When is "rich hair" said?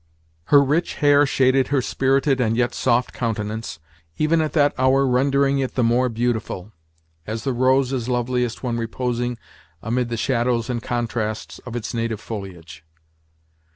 0.63-1.27